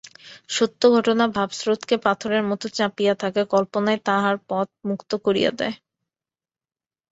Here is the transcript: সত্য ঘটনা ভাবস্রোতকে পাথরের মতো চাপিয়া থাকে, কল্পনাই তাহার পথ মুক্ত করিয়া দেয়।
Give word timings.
সত্য 0.49 0.81
ঘটনা 0.95 1.25
ভাবস্রোতকে 1.35 1.95
পাথরের 2.05 2.43
মতো 2.49 2.65
চাপিয়া 2.77 3.13
থাকে, 3.15 3.41
কল্পনাই 3.53 3.97
তাহার 4.07 4.35
পথ 4.49 4.67
মুক্ত 4.89 5.11
করিয়া 5.25 5.51
দেয়। 5.59 5.75